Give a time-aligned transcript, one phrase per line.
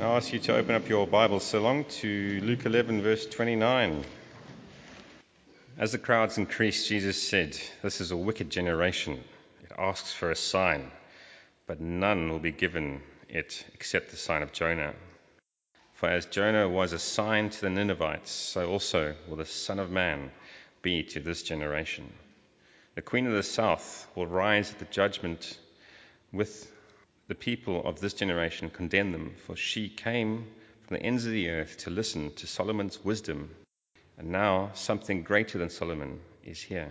[0.00, 4.02] I ask you to open up your Bibles so long to Luke 11, verse 29.
[5.76, 9.22] As the crowds increased, Jesus said, This is a wicked generation.
[9.62, 10.90] It asks for a sign,
[11.66, 14.94] but none will be given it except the sign of Jonah.
[15.92, 19.90] For as Jonah was a sign to the Ninevites, so also will the Son of
[19.90, 20.30] Man
[20.80, 22.10] be to this generation.
[22.94, 25.58] The Queen of the South will rise at the judgment
[26.32, 26.72] with
[27.30, 30.44] the people of this generation condemn them, for she came
[30.82, 33.48] from the ends of the earth to listen to Solomon's wisdom,
[34.18, 36.90] and now something greater than Solomon is here.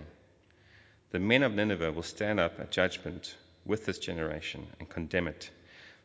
[1.12, 5.49] The men of Nineveh will stand up at judgment with this generation and condemn it,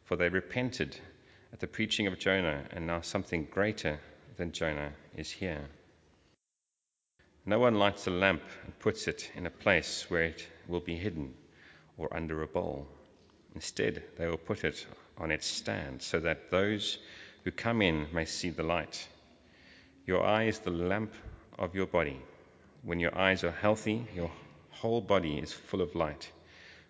[0.02, 0.98] for they repented
[1.52, 4.00] at the preaching of Jonah, and now something greater
[4.36, 5.62] than Jonah is here.
[7.46, 10.96] No one lights a lamp and puts it in a place where it will be
[10.96, 11.34] hidden
[11.96, 12.88] or under a bowl.
[13.54, 14.86] Instead, they will put it
[15.18, 16.98] on its stand so that those
[17.44, 19.06] who come in may see the light.
[20.06, 21.14] Your eye is the lamp
[21.58, 22.20] of your body.
[22.82, 24.30] When your eyes are healthy, your
[24.70, 26.30] whole body is full of light.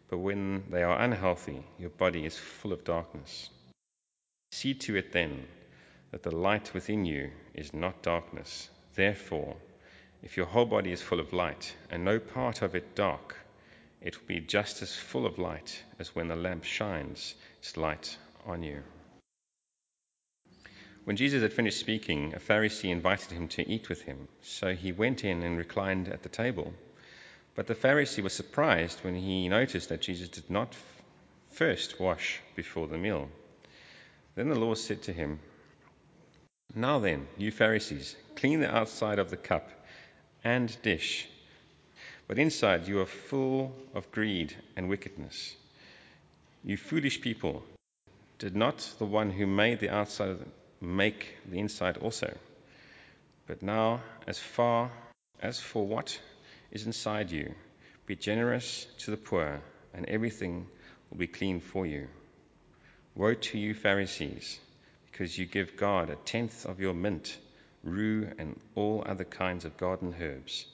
[0.09, 3.51] But when they are unhealthy, your body is full of darkness.
[4.53, 5.47] See to it then
[6.11, 8.71] that the light within you is not darkness.
[8.95, 9.57] Therefore,
[10.23, 13.37] if your whole body is full of light and no part of it dark,
[14.05, 18.17] it will be just as full of light as when the lamp shines its light
[18.47, 18.83] on you.
[21.05, 24.29] When Jesus had finished speaking, a Pharisee invited him to eat with him.
[24.43, 26.73] So he went in and reclined at the table.
[27.55, 30.75] But the Pharisee was surprised when he noticed that Jesus did not
[31.53, 33.31] first wash before the meal.
[34.35, 35.41] Then the Lord said to him,
[36.75, 39.71] Now then, you Pharisees, clean the outside of the cup
[40.43, 41.29] and dish
[42.27, 45.55] but inside you are full of greed and wickedness.
[46.65, 47.63] You foolish people,
[48.39, 50.39] did not the one who made the outside
[50.81, 52.35] make the inside also?
[53.47, 54.91] But now, as far
[55.41, 56.19] as for what
[56.71, 57.55] is inside you,
[58.07, 59.61] be generous to the poor,
[59.93, 60.67] and everything
[61.11, 62.09] will be clean for you.
[63.15, 64.59] Woe to you, Pharisees,
[65.13, 67.37] because you give God a tenth of your mint,
[67.83, 70.67] rue, and all other kinds of garden herbs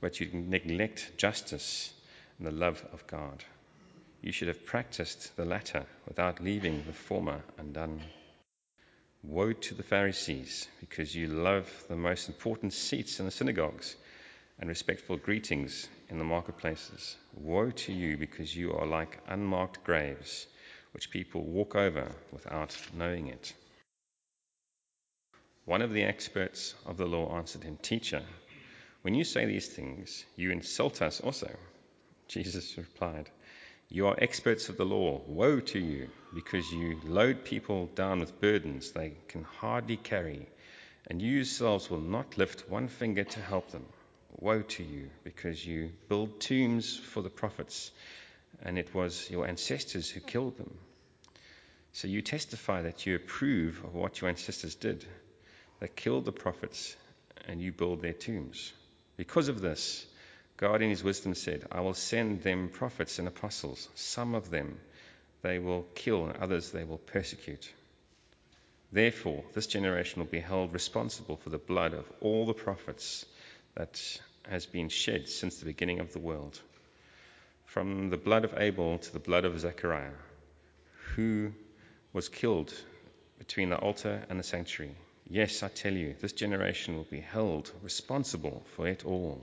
[0.00, 1.92] but you neglect justice
[2.38, 3.44] and the love of God.
[4.22, 8.02] You should have practiced the latter without leaving the former undone.
[9.22, 13.96] Woe to the Pharisees, because you love the most important seats in the synagogues
[14.58, 17.16] and respectful greetings in the marketplaces.
[17.34, 20.46] Woe to you, because you are like unmarked graves,
[20.92, 23.54] which people walk over without knowing it.
[25.64, 28.22] One of the experts of the law answered him, Teacher,
[29.02, 31.50] when you say these things, you insult us also.
[32.28, 33.30] Jesus replied,
[33.88, 35.22] You are experts of the law.
[35.26, 40.46] Woe to you, because you load people down with burdens they can hardly carry,
[41.06, 43.86] and you yourselves will not lift one finger to help them.
[44.38, 47.92] Woe to you, because you build tombs for the prophets,
[48.62, 50.76] and it was your ancestors who killed them.
[51.92, 55.06] So you testify that you approve of what your ancestors did.
[55.80, 56.94] They killed the prophets,
[57.48, 58.74] and you build their tombs.
[59.20, 60.06] Because of this,
[60.56, 63.86] God in his wisdom said, I will send them prophets and apostles.
[63.94, 64.80] Some of them
[65.42, 67.70] they will kill, and others they will persecute.
[68.90, 73.26] Therefore, this generation will be held responsible for the blood of all the prophets
[73.74, 74.00] that
[74.48, 76.58] has been shed since the beginning of the world,
[77.66, 80.16] from the blood of Abel to the blood of Zechariah,
[81.14, 81.52] who
[82.14, 82.72] was killed
[83.38, 84.96] between the altar and the sanctuary.
[85.32, 89.40] Yes, I tell you, this generation will be held responsible for it all.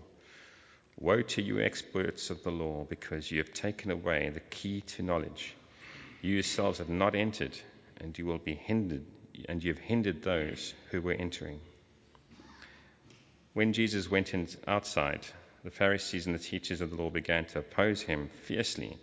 [0.99, 5.03] Woe to you, experts of the law, because you have taken away the key to
[5.03, 5.55] knowledge.
[6.21, 7.57] You yourselves have not entered,
[8.01, 9.05] and you will be hindered,
[9.47, 11.61] and you have hindered those who were entering.
[13.53, 15.25] When Jesus went in outside,
[15.63, 18.97] the Pharisees and the teachers of the law began to oppose him fiercely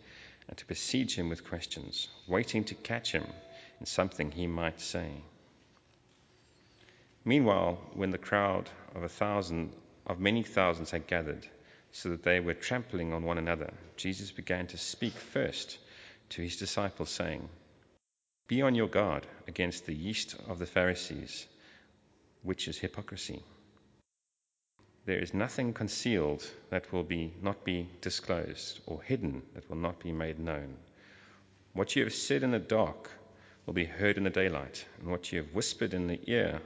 [0.48, 3.24] and to besiege him with questions, waiting to catch him
[3.80, 5.22] in something he might say.
[7.26, 9.72] Meanwhile, when the crowd of a thousand,
[10.06, 11.46] of many thousands had gathered,
[11.90, 15.78] so that they were trampling on one another, Jesus began to speak first
[16.30, 17.48] to his disciples, saying,
[18.46, 21.46] Be on your guard against the yeast of the Pharisees,
[22.42, 23.42] which is hypocrisy.
[25.06, 29.98] There is nothing concealed that will be, not be disclosed, or hidden that will not
[29.98, 30.76] be made known.
[31.72, 33.10] What you have said in the dark
[33.64, 36.60] will be heard in the daylight, and what you have whispered in the ear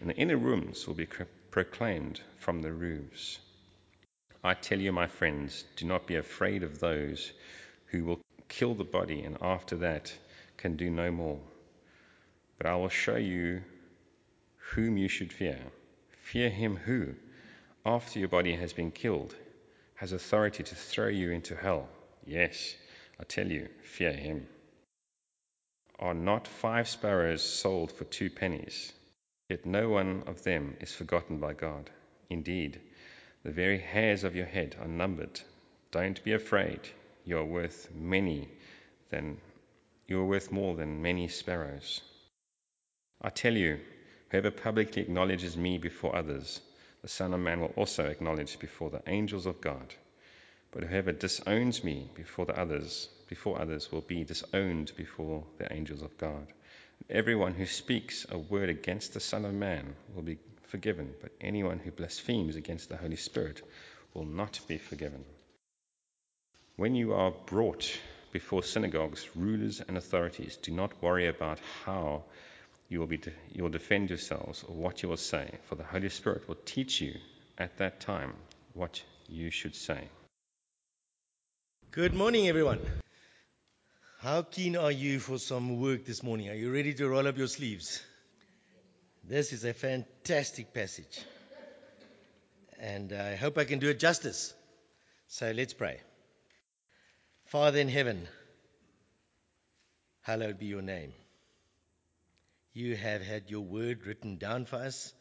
[0.00, 1.08] and the inner rooms will be
[1.50, 3.38] proclaimed from the roofs.
[4.44, 7.32] I tell you, my friends, do not be afraid of those
[7.86, 10.12] who will kill the body and after that
[10.56, 11.40] can do no more.
[12.58, 13.62] But I will show you
[14.74, 15.60] whom you should fear.
[16.22, 17.14] Fear him who,
[17.84, 19.34] after your body has been killed,
[19.94, 21.88] has authority to throw you into hell.
[22.26, 22.74] Yes,
[23.18, 24.46] I tell you, fear him.
[25.98, 28.92] Are not five sparrows sold for two pennies?
[29.48, 31.90] Yet no one of them is forgotten by God.
[32.28, 32.80] Indeed,
[33.42, 35.40] the very hairs of your head are numbered.
[35.90, 36.80] Don't be afraid.
[37.24, 38.50] You are worth many
[39.08, 39.40] than
[40.06, 42.02] you are worth more than many sparrows.
[43.22, 43.80] I tell you,
[44.30, 46.60] whoever publicly acknowledges me before others,
[47.00, 49.94] the Son of Man will also acknowledge before the angels of God.
[50.72, 56.02] But whoever disowns me before the others, before others will be disowned before the angels
[56.02, 56.52] of God.
[57.10, 61.78] Everyone who speaks a word against the Son of Man will be forgiven, but anyone
[61.78, 63.62] who blasphemes against the Holy Spirit
[64.14, 65.24] will not be forgiven.
[66.76, 67.90] When you are brought
[68.32, 72.24] before synagogues, rulers, and authorities, do not worry about how
[72.88, 75.84] you will, be de- you will defend yourselves or what you will say, for the
[75.84, 77.14] Holy Spirit will teach you
[77.56, 78.34] at that time
[78.74, 80.08] what you should say.
[81.90, 82.80] Good morning, everyone.
[84.20, 86.48] How keen are you for some work this morning?
[86.48, 88.02] Are you ready to roll up your sleeves?
[89.22, 91.20] This is a fantastic passage.
[92.80, 94.52] And I hope I can do it justice.
[95.28, 96.00] So let's pray.
[97.44, 98.26] Father in heaven,
[100.22, 101.12] hallowed be your name.
[102.72, 105.12] You have had your word written down for us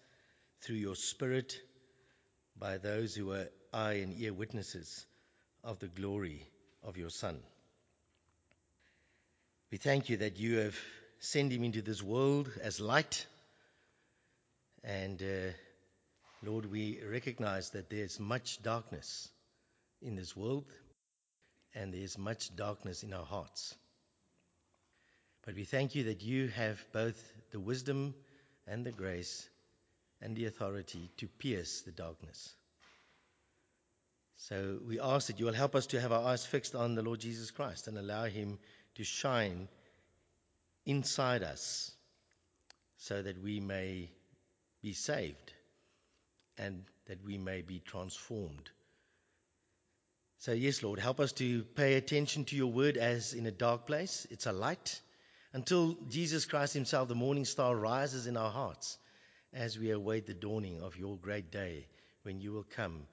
[0.61, 1.55] through your Spirit
[2.57, 5.05] by those who are eye and ear witnesses
[5.63, 6.49] of the glory
[6.81, 7.39] of your Son.
[9.69, 10.77] We thank you that you have
[11.19, 13.25] sent him into this world as light.
[14.81, 15.51] And uh,
[16.41, 19.27] Lord, we recognize that there's much darkness
[20.01, 20.63] in this world
[21.75, 23.75] and there's much darkness in our hearts.
[25.45, 27.21] But we thank you that you have both
[27.51, 28.15] the wisdom
[28.67, 29.49] and the grace
[30.21, 32.55] and the authority to pierce the darkness.
[34.37, 37.01] So we ask that you will help us to have our eyes fixed on the
[37.01, 38.59] Lord Jesus Christ and allow him
[38.97, 39.67] to shine
[40.85, 41.91] inside us
[42.97, 44.09] so that we may
[44.81, 45.53] be saved
[46.57, 48.69] and that we may be transformed.
[50.39, 53.85] So, yes, Lord, help us to pay attention to your word as in a dark
[53.85, 54.25] place.
[54.31, 54.99] It's a light
[55.53, 58.97] until Jesus Christ Himself, the morning star, rises in our hearts
[59.53, 61.87] as we await the dawning of your great day
[62.23, 63.07] when you will come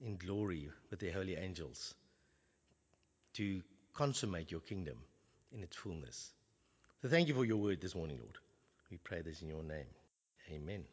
[0.00, 1.94] in glory with the holy angels
[3.34, 3.62] to
[3.96, 4.96] consummate your kingdom
[5.52, 6.30] in its fullness.
[7.02, 8.36] So, thank you for your word this morning, Lord.
[8.90, 9.86] We pray this in your name.
[10.52, 10.84] Amen.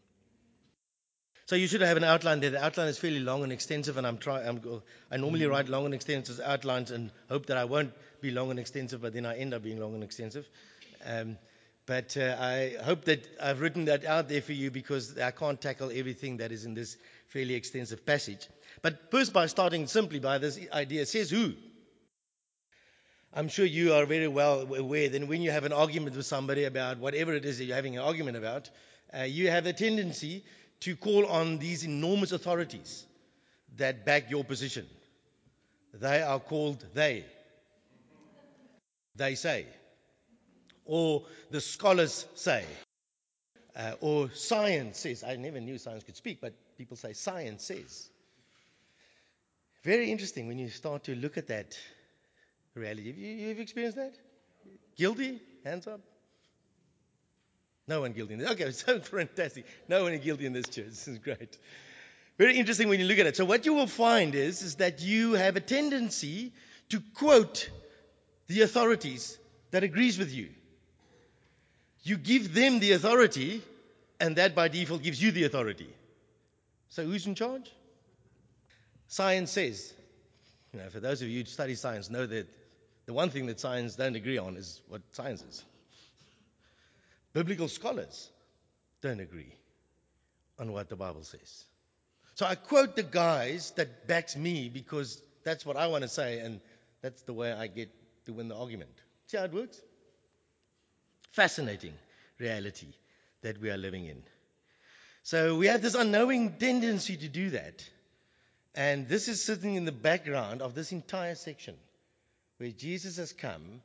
[1.46, 2.52] So you should have an outline there.
[2.52, 4.48] The outline is fairly long and extensive, and I'm trying.
[4.48, 7.92] I'm, I normally write long and extensive outlines and hope that I won't
[8.22, 10.48] be long and extensive, but then I end up being long and extensive.
[11.06, 11.38] Um,
[11.86, 15.60] but uh, I hope that I've written that out there for you because I can't
[15.60, 16.96] tackle everything that is in this
[17.28, 18.48] fairly extensive passage.
[18.82, 21.54] But first, by starting simply by this idea, says who?
[23.36, 26.66] I'm sure you are very well aware that when you have an argument with somebody
[26.66, 28.70] about whatever it is that you're having an argument about,
[29.12, 30.44] uh, you have a tendency
[30.82, 33.06] to call on these enormous authorities
[33.78, 34.86] that back your position.
[35.96, 37.26] They are called they.
[39.16, 39.66] They say.
[40.86, 42.66] Or the scholars say.
[43.76, 45.24] Uh, or science says.
[45.24, 48.10] I never knew science could speak, but people say science says.
[49.84, 51.76] Very interesting when you start to look at that
[52.76, 53.08] reality.
[53.08, 54.16] Have you, you've experienced that?
[54.96, 55.40] Guilty?
[55.64, 56.02] Hands up.
[57.88, 58.52] No one guilty in this.
[58.52, 59.66] Okay, so fantastic.
[59.88, 60.88] No one guilty in this church.
[60.90, 61.58] This is great.
[62.38, 63.38] Very interesting when you look at it.
[63.38, 66.52] So what you will find is, is that you have a tendency
[66.90, 67.70] to quote
[68.48, 69.38] the authorities
[69.72, 70.50] that agrees with you.
[72.04, 73.62] You give them the authority,
[74.20, 75.90] and that by default gives you the authority.
[76.90, 77.72] So who's in charge?
[79.08, 79.94] Science says.
[80.74, 82.48] You know, for those of you who study science, know that
[83.06, 85.64] the one thing that science don't agree on is what science is.
[87.34, 88.30] Biblical scholars
[89.02, 89.54] don't agree
[90.60, 91.66] on what the Bible says.
[92.36, 96.40] So I quote the guys that backs me because that's what I want to say,
[96.40, 96.62] and
[97.02, 97.90] that's the way I get
[98.26, 98.92] to win the argument.
[99.28, 99.80] See how it works?
[101.32, 101.94] Fascinating
[102.40, 102.88] reality
[103.42, 104.24] that we are living in.
[105.24, 107.84] So we have this unknowing tendency to do that.
[108.76, 111.76] And this is sitting in the background of this entire section
[112.58, 113.82] where Jesus has come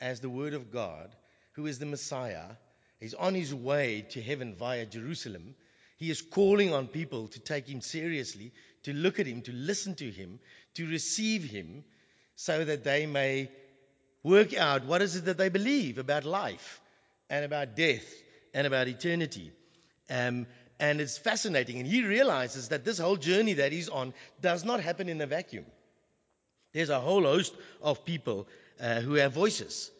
[0.00, 1.14] as the Word of God,
[1.52, 2.44] who is the Messiah.
[3.00, 5.54] He's on his way to heaven via Jerusalem.
[5.96, 8.52] He is calling on people to take him seriously,
[8.84, 10.40] to look at him, to listen to him,
[10.74, 11.84] to receive him,
[12.36, 13.50] so that they may
[14.22, 16.80] work out what is it that they believe about life
[17.28, 18.04] and about death
[18.54, 19.52] and about eternity.
[20.10, 20.46] Um,
[20.78, 21.78] and it's fascinating.
[21.78, 25.26] And he realizes that this whole journey that he's on does not happen in a
[25.26, 25.66] vacuum.
[26.72, 28.48] There's a whole host of people
[28.80, 29.90] uh, who have voices.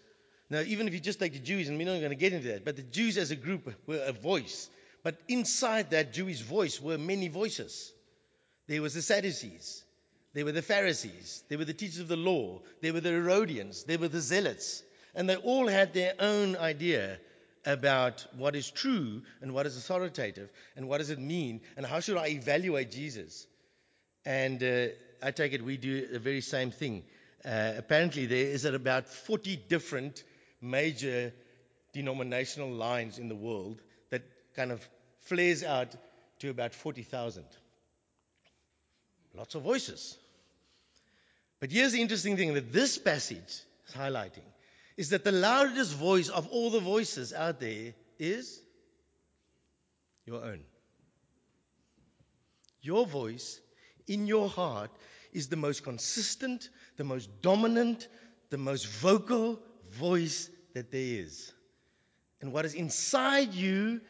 [0.51, 2.49] Now, even if you just take the Jews, and we're not going to get into
[2.49, 4.69] that, but the Jews as a group were a voice.
[5.03, 7.93] But inside that Jewish voice were many voices.
[8.69, 9.83] There was the Sadducees,
[10.35, 13.85] there were the Pharisees, there were the teachers of the law, there were the Herodians,
[13.85, 14.83] there were the Zealots,
[15.15, 17.19] and they all had their own idea
[17.65, 22.01] about what is true and what is authoritative and what does it mean and how
[22.01, 23.47] should I evaluate Jesus.
[24.25, 24.87] And uh,
[25.23, 27.05] I take it we do the very same thing.
[27.45, 30.23] Uh, apparently, there is about 40 different
[30.61, 31.33] major
[31.93, 34.23] denominational lines in the world that
[34.55, 34.87] kind of
[35.23, 35.95] flares out
[36.41, 37.45] to about 40,000.
[39.35, 40.17] Lots of voices.
[41.61, 44.43] But here's the interesting thing that this passage is highlighting
[44.97, 48.61] is that the loudest voice of all the voices out there is
[50.27, 50.61] your own.
[52.83, 53.61] Your voice
[54.07, 54.91] in your heart
[55.33, 58.09] is the most consistent, the most dominant,
[58.51, 59.59] the most vocal
[59.93, 61.53] voice that there is.
[62.41, 64.01] And what is inside you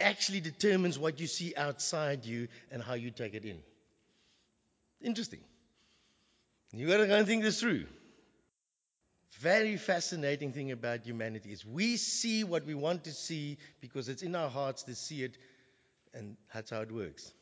[0.00, 3.58] actually determines what you see outside you and how you take it in.
[5.00, 5.40] Interesting.
[6.72, 7.86] You got to go and think this through.
[9.40, 14.22] Very fascinating thing about humanity is we see what we want to see because it's
[14.22, 15.38] in our hearts to see it,
[16.12, 17.32] and that's how it works.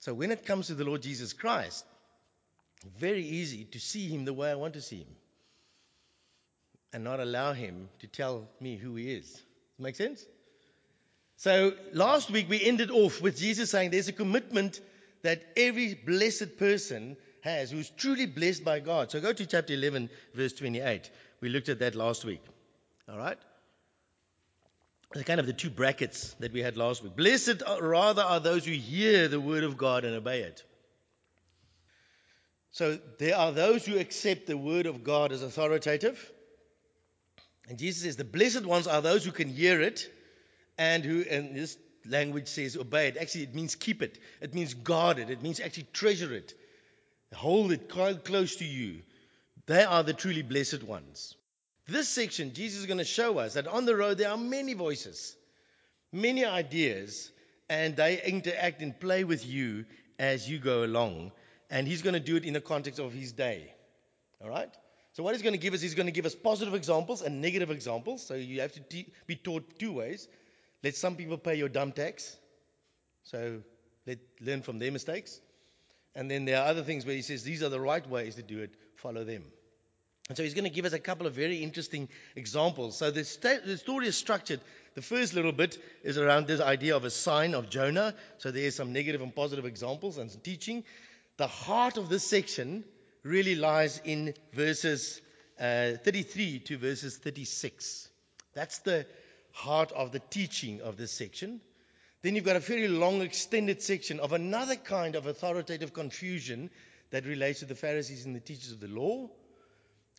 [0.00, 1.84] So when it comes to the Lord Jesus Christ,
[2.98, 5.16] very easy to see him the way I want to see him
[6.92, 9.42] and not allow him to tell me who he is.
[9.78, 10.24] Make sense?
[11.36, 14.80] So last week we ended off with Jesus saying there's a commitment
[15.22, 19.10] that every blessed person has who's truly blessed by God.
[19.10, 21.10] So go to chapter 11, verse 28.
[21.40, 22.42] We looked at that last week.
[23.08, 23.38] All right?
[25.12, 27.16] The kind of the two brackets that we had last week.
[27.16, 30.62] Blessed rather are those who hear the word of God and obey it.
[32.70, 36.30] So there are those who accept the word of God as authoritative.
[37.68, 40.08] And Jesus says the blessed ones are those who can hear it
[40.78, 41.76] and who, and this
[42.06, 43.16] language says obey it.
[43.16, 44.18] Actually, it means keep it.
[44.40, 45.28] It means guard it.
[45.28, 46.54] It means actually treasure it.
[47.34, 49.02] Hold it close to you.
[49.66, 51.34] They are the truly blessed ones.
[51.90, 54.74] This section, Jesus is going to show us that on the road there are many
[54.74, 55.36] voices,
[56.12, 57.32] many ideas,
[57.68, 61.32] and they interact and play with you as you go along.
[61.68, 63.74] And he's going to do it in the context of his day.
[64.40, 64.70] All right?
[65.14, 67.40] So, what he's going to give us, he's going to give us positive examples and
[67.40, 68.24] negative examples.
[68.24, 70.28] So, you have to te- be taught two ways.
[70.84, 72.36] Let some people pay your dumb tax.
[73.24, 73.62] So,
[74.06, 75.40] let learn from their mistakes.
[76.14, 78.42] And then there are other things where he says these are the right ways to
[78.42, 79.42] do it, follow them.
[80.30, 82.96] And so he's going to give us a couple of very interesting examples.
[82.96, 83.22] So the,
[83.66, 84.60] the story is structured.
[84.94, 88.14] The first little bit is around this idea of a sign of Jonah.
[88.38, 90.84] So there's some negative and positive examples and some teaching.
[91.36, 92.84] The heart of this section
[93.24, 95.20] really lies in verses
[95.58, 98.08] uh, 33 to verses 36.
[98.54, 99.06] That's the
[99.50, 101.60] heart of the teaching of this section.
[102.22, 106.70] Then you've got a very long, extended section of another kind of authoritative confusion
[107.10, 109.28] that relates to the Pharisees and the teachers of the law.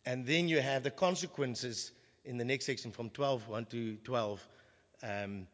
[0.04, 1.92] And then you have the consequences
[2.24, 4.48] in the next section from 12, 1 to 12,
[5.02, 5.46] um,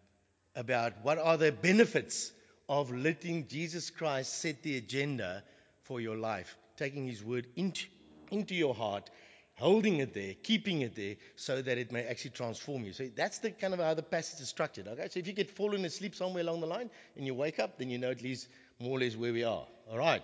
[0.54, 2.32] about what are the benefits
[2.68, 5.42] of letting Jesus Christ set the agenda
[5.82, 7.86] for your life, taking his word into,
[8.30, 9.10] into your heart
[9.58, 12.92] holding it there, keeping it there, so that it may actually transform you.
[12.92, 14.86] So that's the kind of how the passage is structured.
[14.88, 17.78] Okay, so if you get fallen asleep somewhere along the line and you wake up,
[17.78, 19.66] then you know at least more or less where we are.
[19.90, 20.22] All right.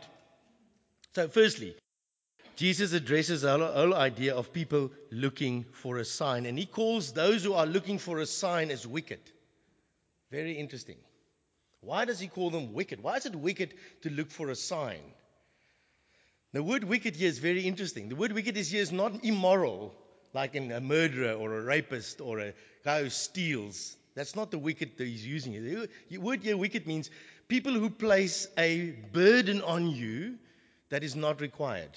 [1.15, 1.75] So firstly,
[2.57, 7.13] Jesus addresses the whole, whole idea of people looking for a sign, and he calls
[7.13, 9.21] those who are looking for a sign as wicked.
[10.31, 10.97] Very interesting.
[11.81, 13.03] Why does he call them wicked?
[13.03, 15.03] Why is it wicked to look for a sign?
[16.53, 18.09] The word wicked here is very interesting.
[18.09, 19.93] The word wicked is here is not immoral,
[20.33, 23.97] like in a murderer or a rapist or a guy who steals.
[24.15, 25.89] That's not the wicked that he's using here.
[26.09, 27.11] The word here, wicked, means
[27.49, 30.39] people who place a burden on you
[30.91, 31.91] that is not required.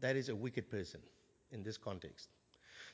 [0.00, 1.00] That is a wicked person
[1.52, 2.28] in this context.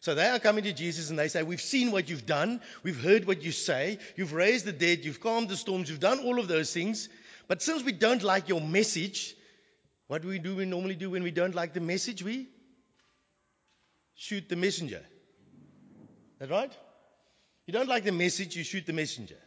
[0.00, 2.60] So they are coming to Jesus and they say, We've seen what you've done.
[2.82, 3.98] We've heard what you say.
[4.16, 5.04] You've raised the dead.
[5.04, 5.88] You've calmed the storms.
[5.88, 7.08] You've done all of those things.
[7.48, 9.34] But since we don't like your message,
[10.08, 10.56] what do we do?
[10.56, 12.48] We normally do when we don't like the message, we
[14.14, 15.02] shoot the messenger.
[16.38, 16.72] That right?
[17.66, 19.38] You don't like the message, you shoot the messenger.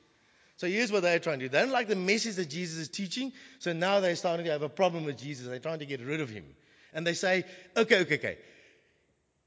[0.58, 1.50] So here's what they're trying to do.
[1.50, 4.62] They don't like the message that Jesus is teaching, so now they're starting to have
[4.62, 5.48] a problem with Jesus.
[5.48, 6.44] They're trying to get rid of him.
[6.94, 7.46] And they say,
[7.78, 8.38] okay, okay, okay.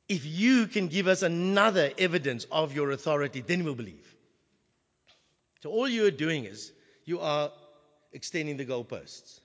[0.08, 4.14] if you can give us another evidence of your authority, then we'll believe.
[5.62, 6.72] So all you are doing is
[7.04, 7.50] you are
[8.12, 9.40] extending the goalposts.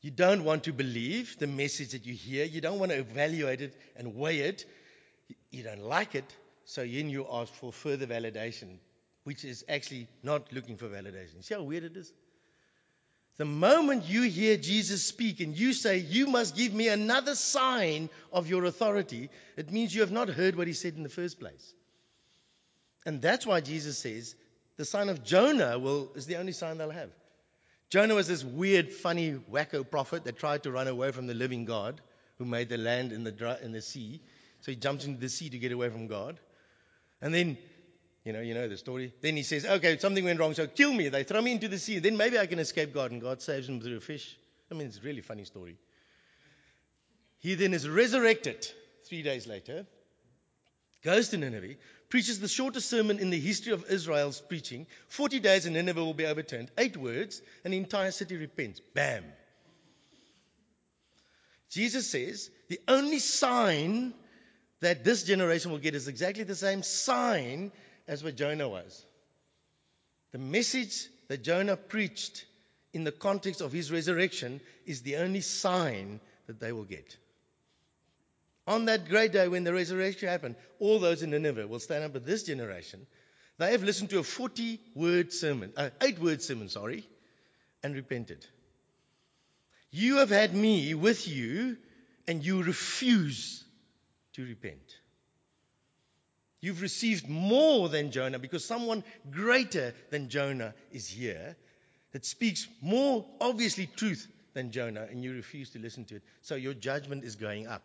[0.00, 2.44] You don't want to believe the message that you hear.
[2.44, 4.64] You don't want to evaluate it and weigh it.
[5.50, 6.30] You don't like it.
[6.64, 8.78] So then you ask for further validation,
[9.24, 11.42] which is actually not looking for validation.
[11.42, 12.12] See how weird it is?
[13.38, 18.10] The moment you hear Jesus speak and you say, You must give me another sign
[18.32, 21.38] of your authority, it means you have not heard what he said in the first
[21.38, 21.72] place.
[23.06, 24.34] And that's why Jesus says,
[24.76, 27.10] The sign of Jonah will, is the only sign they'll have.
[27.90, 31.64] Jonah was this weird, funny, wacko prophet that tried to run away from the living
[31.64, 32.00] God
[32.38, 34.20] who made the land in the, dry, in the sea.
[34.60, 36.38] So he jumped into the sea to get away from God.
[37.22, 37.56] And then,
[38.28, 39.14] you know, you know the story.
[39.22, 41.08] Then he says, okay, something went wrong, so kill me.
[41.08, 41.98] They throw me into the sea.
[41.98, 43.10] Then maybe I can escape God.
[43.10, 44.36] And God saves him through a fish.
[44.70, 45.78] I mean, it's a really funny story.
[47.38, 48.68] He then is resurrected
[49.06, 49.86] three days later,
[51.02, 51.76] goes to Nineveh,
[52.10, 54.86] preaches the shortest sermon in the history of Israel's preaching.
[55.08, 56.70] 40 days and Nineveh will be overturned.
[56.76, 58.82] Eight words, and the entire city repents.
[58.92, 59.24] Bam.
[61.70, 64.12] Jesus says the only sign
[64.80, 67.72] that this generation will get is exactly the same sign
[68.08, 69.04] as what Jonah was.
[70.32, 72.44] The message that Jonah preached
[72.92, 77.16] in the context of his resurrection is the only sign that they will get.
[78.66, 82.14] On that great day when the resurrection happened, all those in Nineveh will stand up
[82.14, 83.06] with this generation.
[83.58, 87.08] They have listened to a 40 word sermon, uh, eight word sermon, sorry,
[87.82, 88.44] and repented.
[89.90, 91.76] You have had me with you,
[92.26, 93.64] and you refuse
[94.34, 94.96] to repent.
[96.60, 101.56] You've received more than Jonah because someone greater than Jonah is here
[102.12, 106.22] that speaks more obviously truth than Jonah, and you refuse to listen to it.
[106.42, 107.82] So your judgment is going up.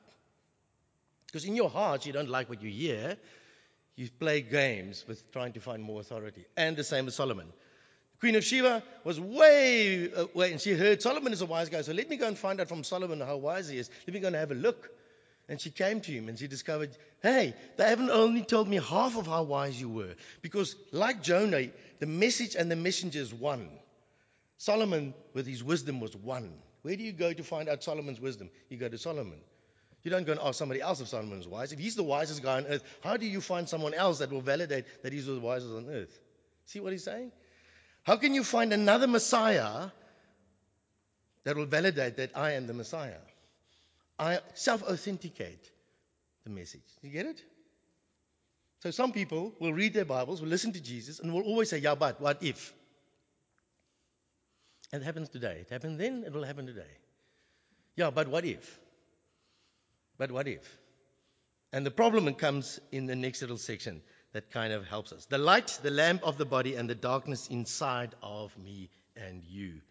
[1.28, 3.18] Because in your heart, you don't like what you hear.
[3.96, 6.46] You play games with trying to find more authority.
[6.58, 7.48] And the same with Solomon.
[8.20, 11.82] Queen of Sheba was way uh, away, and she heard Solomon is a wise guy.
[11.82, 13.90] So let me go and find out from Solomon how wise he is.
[14.08, 14.90] Let me go and have a look.
[15.50, 19.18] And she came to him and she discovered, hey, they haven't only told me half
[19.18, 20.16] of how wise you were.
[20.42, 21.68] Because, like Jonah,
[22.00, 23.70] the message and the messenger is one.
[24.58, 26.54] Solomon, with his wisdom, was one.
[26.84, 28.50] Where do you go to find out Solomon's wisdom?
[28.70, 29.40] You go to Solomon.
[30.04, 31.72] You don't go and ask somebody else if Solomon's wise.
[31.72, 34.42] If he's the wisest guy on earth, how do you find someone else that will
[34.42, 36.20] validate that he's the wisest on earth?
[36.66, 37.32] See what he's saying?
[38.04, 39.90] How can you find another Messiah
[41.46, 43.20] that will validate that I am the Messiah?
[44.20, 45.72] I self authenticate
[46.44, 46.84] the message.
[47.02, 47.42] You get it?
[48.80, 51.78] So some people will read their Bibles, will listen to Jesus, and will always say,
[51.78, 52.74] Yeah, but what if?
[54.92, 55.60] And it happens today.
[55.62, 56.92] It happened then, it will happen today.
[57.96, 58.80] Yeah, but what if?
[60.18, 60.78] But what if?
[61.72, 64.02] And the problem comes in the next little section
[64.34, 65.26] that kind of helps us.
[65.26, 69.82] The light, the lamp of the body, and the darkness inside of me and you.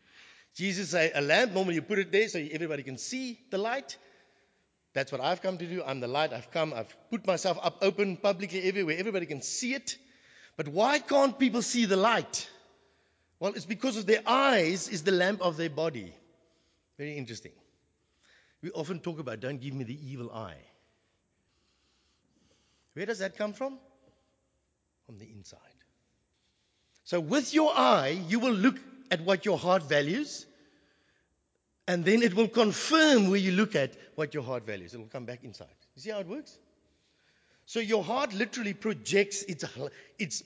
[0.55, 3.97] Jesus say a lamp, normally you put it there so everybody can see the light.
[4.95, 5.83] That's what I've come to do.
[5.85, 6.33] I'm the light.
[6.33, 8.97] I've come, I've put myself up open publicly everywhere.
[8.99, 9.97] Everybody can see it.
[10.57, 12.49] But why can't people see the light?
[13.41, 16.15] Well, it's because of their eyes is the lamp of their body.
[16.99, 17.53] Very interesting.
[18.63, 20.61] We often talk about don't give me the evil eye.
[22.93, 23.79] Where does that come from?
[25.07, 25.59] From the inside.
[27.05, 28.77] So, with your eye, you will look
[29.11, 30.47] at what your heart values,
[31.89, 34.95] and then it will confirm where you look at what your heart values.
[34.95, 35.75] It will come back inside.
[35.97, 36.59] You see how it works?
[37.67, 39.65] So, your heart literally projects its,
[40.19, 40.43] its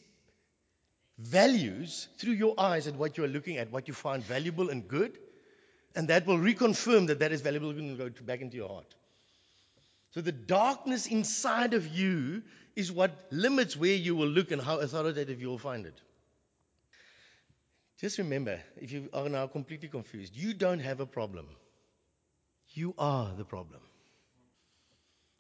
[1.19, 4.87] values through your eyes at what you are looking at, what you find valuable and
[4.87, 5.19] good.
[5.95, 8.95] And that will reconfirm that that is valuable and go back into your heart.
[10.11, 12.43] So the darkness inside of you
[12.75, 16.01] is what limits where you will look and how authoritative you will find it.
[17.99, 21.47] Just remember, if you are now completely confused, you don't have a problem.
[22.71, 23.81] You are the problem.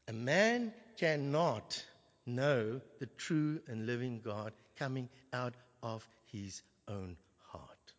[0.08, 1.84] A man cannot
[2.24, 7.16] know the true and living God coming out of his own
[7.48, 7.92] heart.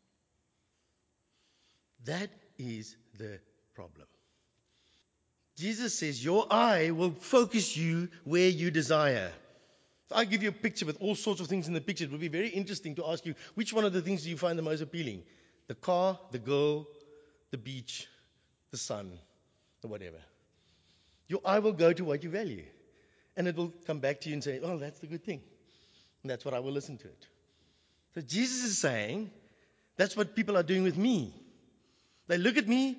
[2.05, 3.39] That is the
[3.75, 4.07] problem.
[5.57, 9.31] Jesus says, Your eye will focus you where you desire.
[10.09, 12.11] If I give you a picture with all sorts of things in the picture, it
[12.11, 14.57] would be very interesting to ask you which one of the things do you find
[14.57, 15.23] the most appealing?
[15.67, 16.87] The car, the girl,
[17.51, 18.07] the beach,
[18.71, 19.11] the sun,
[19.83, 20.17] or whatever.
[21.27, 22.63] Your eye will go to what you value.
[23.35, 25.41] And it will come back to you and say, Oh, that's the good thing.
[26.23, 27.27] And that's what I will listen to it.
[28.15, 29.29] So Jesus is saying,
[29.97, 31.33] That's what people are doing with me.
[32.27, 32.97] They look at me,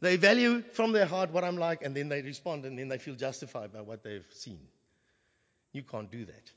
[0.00, 2.98] They value from their heart what I'm like, and then they respond, and then they
[2.98, 4.58] feel justified by what they've seen.
[5.72, 6.50] You can't do that.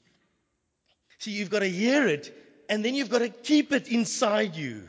[1.19, 2.33] See, you've got to hear it,
[2.69, 4.83] and then you've got to keep it inside you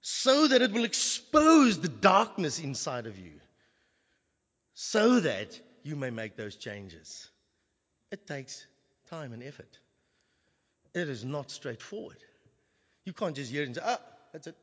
[0.00, 3.32] so that it will expose the darkness inside of you,
[4.74, 7.30] so that you may make those changes.
[8.12, 8.66] It takes
[9.10, 9.78] time and effort.
[10.94, 12.18] It is not straightforward.
[13.04, 14.00] You can't just hear it and say, ah,
[14.32, 14.56] that's it.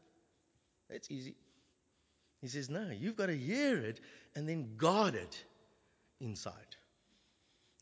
[0.89, 1.35] That's easy.
[2.41, 3.99] He says, no, you've got to hear it
[4.35, 5.43] and then guard it
[6.19, 6.53] inside.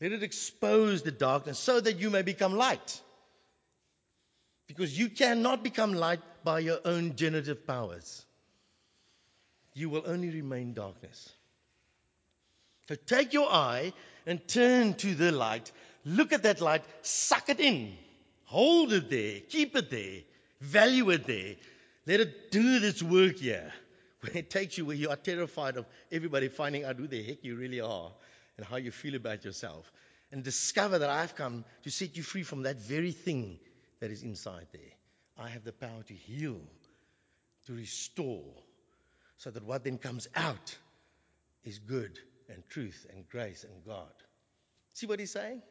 [0.00, 3.00] Let it expose the darkness so that you may become light.
[4.66, 8.24] Because you cannot become light by your own generative powers.
[9.74, 11.30] You will only remain darkness.
[12.88, 13.92] So take your eye
[14.26, 15.70] and turn to the light.
[16.04, 17.92] Look at that light, suck it in,
[18.44, 20.20] hold it there, keep it there,
[20.60, 21.56] value it there.
[22.06, 23.72] Let it do this work here.
[24.22, 27.44] When it takes you where you are terrified of everybody finding out who the heck
[27.44, 28.10] you really are
[28.60, 29.90] and how you feel about yourself.
[30.30, 33.58] And discover that I've come to set you free from that very thing
[34.00, 34.92] that is inside there.
[35.38, 36.60] I have the power to heal,
[37.66, 38.52] to restore,
[39.38, 40.76] so that what then comes out
[41.64, 42.18] is good
[42.50, 44.12] and truth and grace and God.
[44.92, 45.62] See what he's saying?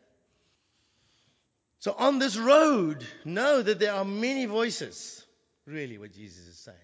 [1.77, 5.23] So on this road, know that there are many voices,
[5.67, 6.77] really, what Jesus is saying.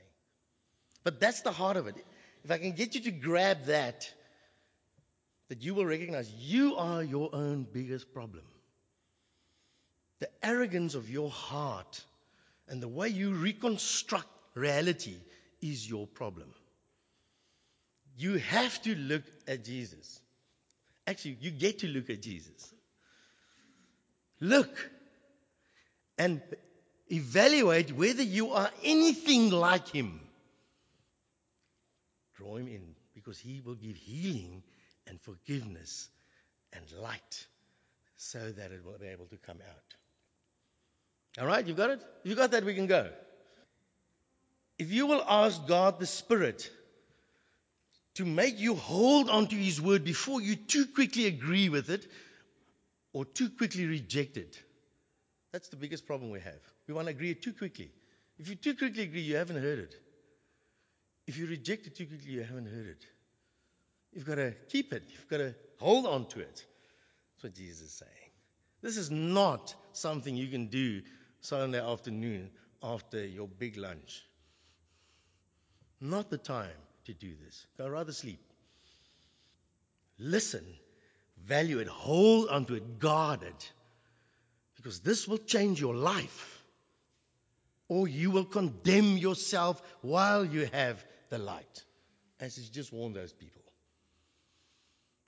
[1.04, 1.96] But that's the heart of it.
[2.44, 4.08] If I can get you to grab that,
[5.50, 8.44] that you will recognize you are your own biggest problem.
[10.20, 12.04] The arrogance of your heart
[12.68, 15.18] and the way you reconstruct reality
[15.62, 16.48] is your problem.
[18.18, 20.20] You have to look at Jesus.
[21.06, 22.74] Actually, you get to look at Jesus.
[24.40, 24.90] Look
[26.18, 26.42] and
[27.12, 30.20] evaluate whether you are anything like him.
[32.38, 34.64] Draw him in because he will give healing
[35.08, 36.10] and forgiveness
[36.74, 37.48] and light
[38.18, 41.42] so that it will be able to come out.
[41.42, 42.04] All right, you've got it?
[42.24, 43.10] You got that, we can go.
[44.78, 46.70] If you will ask God the Spirit
[48.16, 52.08] to make you hold on to His word before you too quickly agree with it
[53.14, 54.58] or too quickly reject it,
[55.52, 56.60] that's the biggest problem we have.
[56.88, 57.92] We want to agree too quickly.
[58.38, 59.96] If you too quickly agree, you haven't heard it.
[61.28, 63.06] If you reject it too quickly, you haven't heard it.
[64.16, 66.66] You've got to keep it, you've got to hold on to it.
[67.36, 68.12] That's what Jesus is saying.
[68.82, 71.02] This is not something you can do
[71.42, 72.50] Sunday afternoon
[72.82, 74.24] after your big lunch.
[76.00, 76.70] Not the time
[77.06, 77.68] to do this.
[77.78, 78.40] Go rather sleep.
[80.18, 80.64] Listen,
[81.44, 83.72] value it, hold onto it, guard it.
[84.78, 86.64] Because this will change your life.
[87.90, 91.84] Or you will condemn yourself while you have the light.
[92.40, 93.65] As he's just warned those people.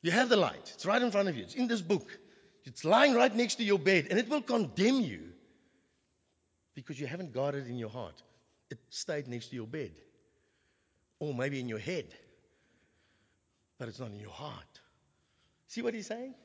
[0.08, 2.18] You have the light, it's right in front of you, it's in this book.
[2.64, 5.20] It's lying right next to your bed, and it will condemn you
[6.76, 8.24] because you haven't got it in your heart.
[8.70, 9.92] It stayed next to your bed,
[11.20, 12.06] or maybe in your head,
[13.78, 14.80] but it's not in your heart.
[15.68, 16.36] See what he's saying?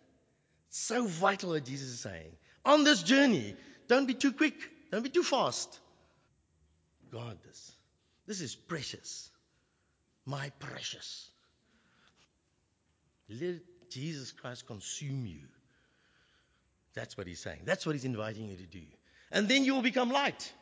[0.71, 2.33] so vital what Jesus is saying.
[2.65, 3.55] On this journey,
[3.87, 4.57] don't be too quick,
[4.91, 5.79] don't be too fast.
[7.13, 7.71] Guard this.
[8.27, 9.31] This is precious.
[10.27, 11.31] My precious.
[13.29, 15.41] Let Jesus Christ consume you.
[16.95, 17.61] That's what he's saying.
[17.65, 18.83] That's what he's inviting you to do
[19.33, 20.53] and then you will become light.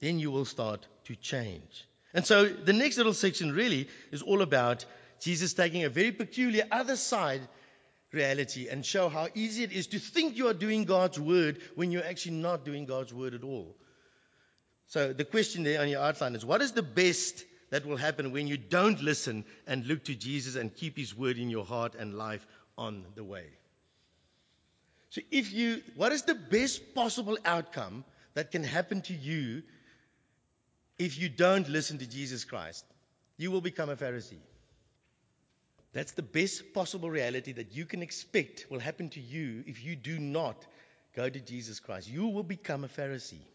[0.00, 1.86] Then you will start to change.
[2.12, 4.84] And so the next little section really is all about
[5.20, 7.40] Jesus taking a very peculiar other side
[8.10, 11.92] reality and show how easy it is to think you are doing God's word when
[11.92, 13.74] you're actually not doing God's word at all.
[14.88, 18.32] So the question there on your outline is what is the best that will happen
[18.32, 21.94] when you don't listen and look to Jesus and keep his word in your heart
[21.94, 23.46] and life on the way?
[25.08, 28.04] So, if you, what is the best possible outcome
[28.34, 29.62] that can happen to you
[30.98, 32.84] if you don't listen to Jesus Christ?
[33.38, 34.44] You will become a Pharisee.
[35.94, 39.96] That's the best possible reality that you can expect will happen to you if you
[39.96, 40.62] do not
[41.16, 42.06] go to Jesus Christ.
[42.06, 43.46] You will become a Pharisee.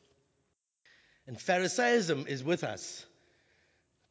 [1.28, 3.06] And Pharisaism is with us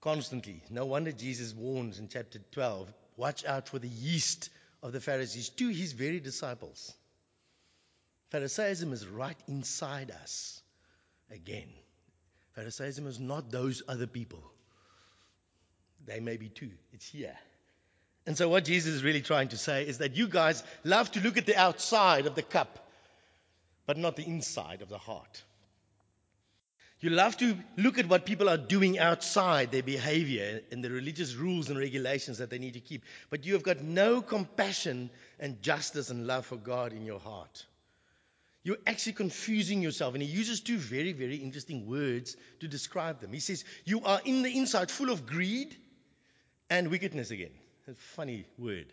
[0.01, 0.63] constantly.
[0.71, 4.51] No wonder Jesus warns in chapter 12 watch out for the yeast
[4.83, 6.93] of the Pharisees to his very disciples.
[8.31, 10.61] Pharisaism is right inside us
[11.31, 11.69] again.
[12.55, 14.43] Pharisaism is not those other people.
[16.07, 16.71] They may be too.
[16.93, 17.37] It's here.
[18.27, 21.21] And so, what Jesus is really trying to say is that you guys love to
[21.21, 22.89] look at the outside of the cup,
[23.87, 25.43] but not the inside of the heart.
[27.01, 31.35] You love to look at what people are doing outside, their behavior, and the religious
[31.35, 33.05] rules and regulations that they need to keep.
[33.29, 37.67] But you have got no compassion and justice and love for God in your heart.
[38.63, 40.15] You're actually confusing yourself.
[40.15, 43.33] And he uses two very, very interesting words to describe them.
[43.33, 45.77] He says, You are in the inside full of greed
[46.71, 47.53] and wickedness again.
[47.89, 48.87] A funny word.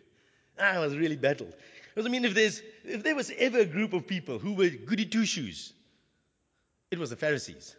[0.60, 1.54] I was really battled.
[1.92, 4.68] Because I mean, if, there's, if there was ever a group of people who were
[4.68, 5.72] goody two shoes,
[6.90, 7.74] it was the Pharisees.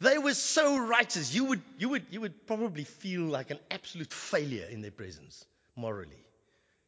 [0.00, 4.12] They were so righteous, you would, you, would, you would probably feel like an absolute
[4.12, 5.44] failure in their presence
[5.76, 6.24] morally.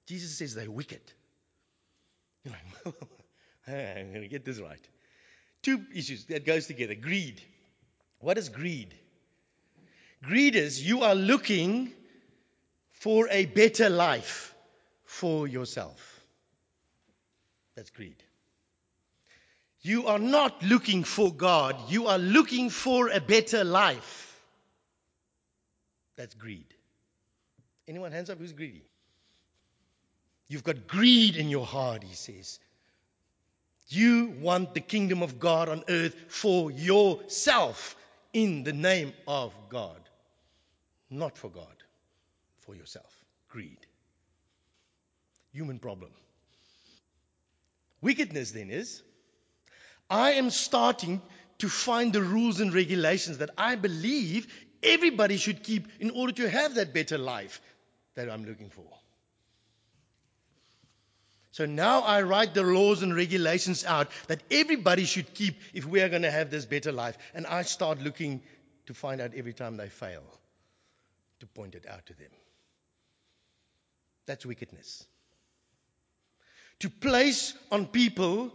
[0.06, 1.00] Jesus says they're wicked.
[2.44, 2.94] You're like,
[3.68, 4.80] I'm going to get this right.
[5.62, 6.94] Two issues that goes together.
[6.94, 7.40] Greed.
[8.18, 8.94] What is greed?
[10.22, 11.92] Greed is you are looking
[12.92, 14.54] for a better life
[15.04, 16.24] for yourself.
[17.76, 18.22] That's greed.
[19.82, 24.40] You are not looking for God, you are looking for a better life.
[26.16, 26.66] That's greed.
[27.88, 28.84] Anyone hands up who's greedy?
[30.48, 32.60] You've got greed in your heart, he says.
[33.88, 37.96] You want the kingdom of God on earth for yourself
[38.32, 40.00] in the name of God.
[41.10, 41.82] Not for God,
[42.60, 43.12] for yourself.
[43.48, 43.78] Greed.
[45.52, 46.10] Human problem.
[48.00, 49.02] Wickedness then is
[50.12, 51.22] I am starting
[51.60, 54.46] to find the rules and regulations that I believe
[54.82, 57.62] everybody should keep in order to have that better life
[58.14, 58.84] that I'm looking for.
[61.52, 66.02] So now I write the laws and regulations out that everybody should keep if we
[66.02, 67.16] are going to have this better life.
[67.34, 68.42] And I start looking
[68.86, 70.22] to find out every time they fail
[71.40, 72.30] to point it out to them.
[74.26, 75.06] That's wickedness.
[76.80, 78.52] To place on people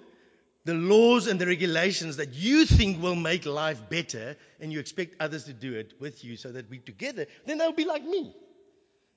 [0.67, 5.15] the laws and the regulations that you think will make life better and you expect
[5.21, 8.35] others to do it with you so that we together, then they'll be like me.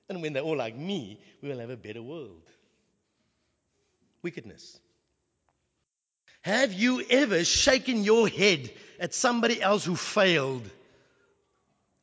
[0.07, 2.49] And when they're all like me, we will have a better world.
[4.23, 4.79] Wickedness.
[6.43, 10.63] Have you ever shaken your head at somebody else who failed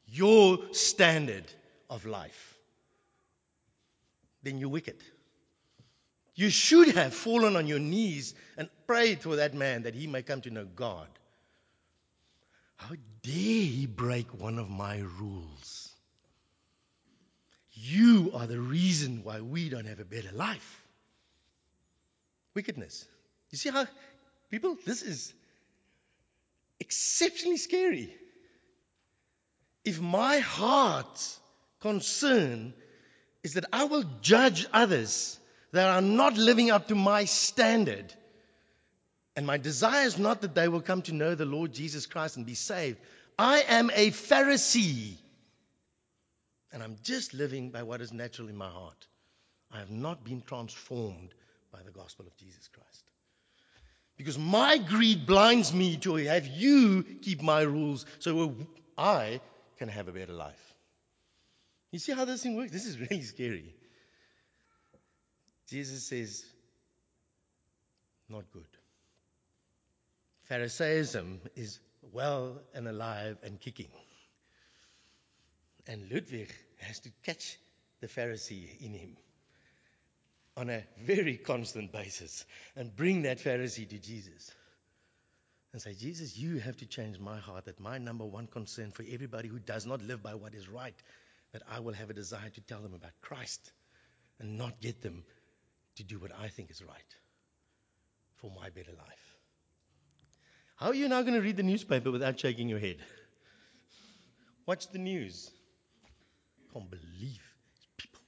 [0.07, 1.45] your standard
[1.89, 2.59] of life?
[4.43, 5.03] Then you're wicked.
[6.39, 10.23] You should have fallen on your knees and prayed for that man that he may
[10.23, 11.09] come to know God.
[12.77, 15.91] How dare he break one of my rules?
[17.73, 20.85] You are the reason why we don't have a better life.
[22.55, 23.05] Wickedness.
[23.51, 23.89] You see how,
[24.49, 25.35] people, this is
[26.79, 28.15] exceptionally scary.
[29.85, 31.41] If my heart's
[31.81, 32.75] concern
[33.43, 35.37] is that I will judge others
[35.73, 38.13] that are not living up to my standard.
[39.37, 42.37] And my desire is not that they will come to know the Lord Jesus Christ
[42.37, 42.99] and be saved.
[43.39, 45.17] I am a Pharisee.
[46.73, 49.07] And I'm just living by what is natural in my heart.
[49.73, 51.35] I have not been transformed
[51.73, 53.05] by the gospel of Jesus Christ.
[54.17, 58.57] Because my greed blinds me to have you keep my rules so
[58.97, 59.41] I
[59.79, 60.75] can have a better life.
[61.93, 62.73] You see how this thing works?
[62.73, 63.75] This is really scary.
[65.69, 66.45] Jesus says,
[68.29, 68.67] not good.
[70.45, 71.79] Pharisaism is
[72.13, 73.91] well and alive and kicking.
[75.87, 77.59] And Ludwig has to catch
[78.01, 79.17] the Pharisee in him
[80.57, 82.45] on a very constant basis
[82.77, 84.51] and bring that Pharisee to Jesus
[85.73, 89.05] and say, Jesus, you have to change my heart, that my number one concern for
[89.11, 90.95] everybody who does not live by what is right,
[91.53, 93.71] that I will have a desire to tell them about Christ
[94.41, 95.25] and not get them
[95.99, 97.15] to do what I think is right
[98.37, 99.37] for my better life.
[100.77, 102.99] How are you now going to read the newspaper without shaking your head?
[104.65, 105.51] Watch the news.
[106.73, 107.43] Can't believe
[107.97, 108.21] people.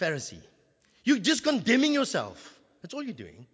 [0.00, 0.40] Pharisee.
[1.04, 2.58] You're just condemning yourself.
[2.80, 3.46] That's all you're doing.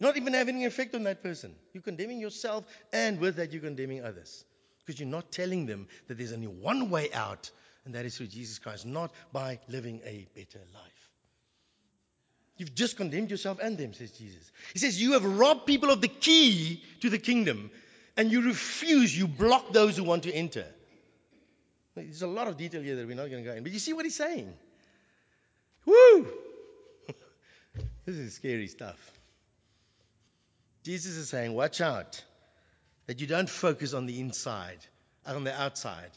[0.00, 1.54] Not even having an effect on that person.
[1.72, 4.44] You're condemning yourself, and with that, you're condemning others.
[4.84, 7.50] Because you're not telling them that there's only one way out
[7.88, 11.10] and that is through Jesus Christ, not by living a better life.
[12.58, 14.52] You've just condemned yourself and them, says Jesus.
[14.74, 17.70] He says, You have robbed people of the key to the kingdom,
[18.14, 20.66] and you refuse, you block those who want to enter.
[21.94, 23.78] There's a lot of detail here that we're not going to go in, but you
[23.78, 24.52] see what he's saying?
[25.86, 26.28] Woo!
[28.04, 28.98] this is scary stuff.
[30.84, 32.22] Jesus is saying, Watch out
[33.06, 34.78] that you don't focus on the inside,
[35.24, 36.10] on the outside,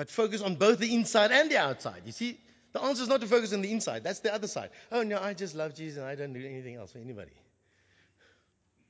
[0.00, 2.00] but focus on both the inside and the outside.
[2.06, 2.40] You see,
[2.72, 4.02] the answer is not to focus on the inside.
[4.02, 4.70] That's the other side.
[4.90, 7.32] Oh, no, I just love Jesus and I don't do anything else for anybody.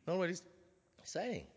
[0.07, 0.41] No he's
[1.03, 1.49] saying.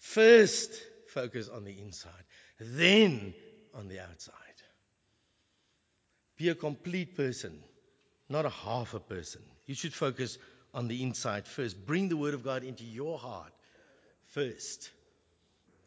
[0.00, 0.72] First,
[1.06, 2.24] focus on the inside,
[2.58, 3.32] then
[3.76, 4.34] on the outside.
[6.36, 7.60] Be a complete person,
[8.28, 9.42] not a half a person.
[9.66, 10.36] You should focus
[10.74, 11.86] on the inside first.
[11.86, 13.52] Bring the Word of God into your heart
[14.30, 14.90] first.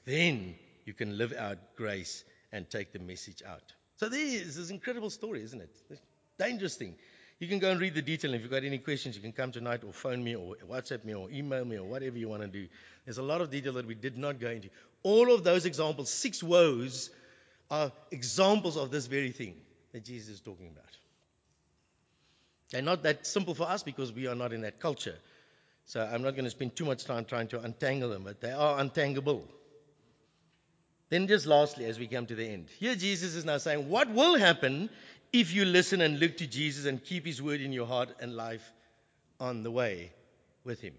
[0.06, 0.56] Then
[0.86, 3.74] you can live out grace and take the message out.
[3.98, 5.70] So there is this incredible story, isn't it?
[5.90, 6.00] This
[6.38, 6.96] dangerous thing.
[7.40, 8.34] You can go and read the detail.
[8.34, 11.16] If you've got any questions, you can come tonight or phone me or WhatsApp me
[11.16, 12.68] or email me or whatever you want to do.
[13.06, 14.70] There's a lot of detail that we did not go into.
[15.02, 17.10] All of those examples, six woes,
[17.72, 19.56] are examples of this very thing
[19.94, 20.86] that Jesus is talking about.
[22.72, 25.16] They're not that simple for us because we are not in that culture.
[25.86, 28.52] So I'm not going to spend too much time trying to untangle them, but they
[28.52, 29.42] are untangable.
[31.12, 34.10] Then, just lastly, as we come to the end, here Jesus is now saying, What
[34.10, 34.90] will happen
[35.34, 38.34] if you listen and look to Jesus and keep his word in your heart and
[38.34, 38.64] life
[39.38, 40.14] on the way
[40.64, 40.94] with him?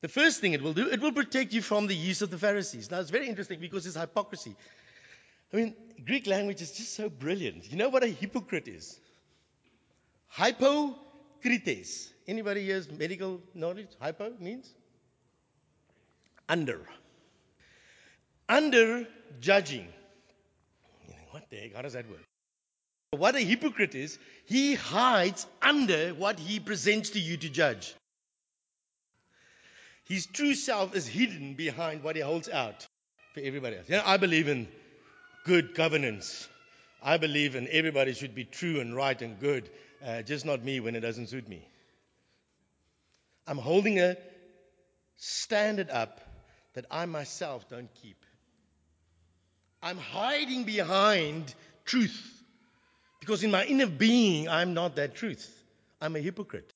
[0.00, 2.38] The first thing it will do, it will protect you from the use of the
[2.38, 2.90] Pharisees.
[2.90, 4.56] Now, it's very interesting because it's hypocrisy.
[5.52, 5.74] I mean,
[6.06, 7.70] Greek language is just so brilliant.
[7.70, 8.98] You know what a hypocrite is?
[10.34, 12.08] Hypokrites.
[12.26, 13.90] Anybody here's medical knowledge?
[14.00, 14.72] Hypo means?
[16.48, 16.88] Under.
[18.48, 19.06] Under
[19.40, 19.88] judging.
[21.30, 21.74] What the heck?
[21.74, 22.20] How does that work?
[23.10, 27.94] What a hypocrite is, he hides under what he presents to you to judge.
[30.04, 32.86] His true self is hidden behind what he holds out
[33.32, 33.86] for everybody else.
[33.88, 34.68] Yeah, I believe in
[35.44, 36.48] good governance.
[37.02, 39.70] I believe in everybody should be true and right and good,
[40.04, 41.66] uh, just not me when it doesn't suit me.
[43.46, 44.16] I'm holding a
[45.16, 46.20] standard up
[46.74, 48.24] that I myself don't keep.
[49.84, 52.18] I'm hiding behind truth
[53.20, 55.46] because in my inner being, I'm not that truth.
[56.00, 56.72] I'm a hypocrite.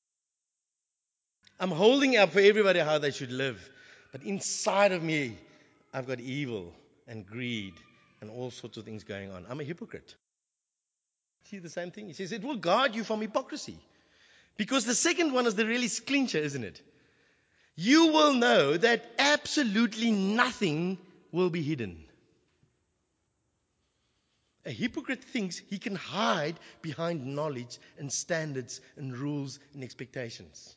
[1.59, 3.59] I'm holding up for everybody how they should live,
[4.13, 5.39] but inside of me,
[5.93, 6.75] I've got evil
[7.07, 7.73] and greed
[8.21, 9.47] and all sorts of things going on.
[9.49, 10.15] I'm a hypocrite.
[11.45, 12.09] See the same thing?
[12.09, 13.79] He says it will guard you from hypocrisy.
[14.59, 16.83] Because the second one is the really clincher, isn't it?
[17.75, 20.99] You will know that absolutely nothing
[21.33, 22.05] will be hidden.
[24.67, 30.77] A hypocrite thinks he can hide behind knowledge and standards and rules and expectations.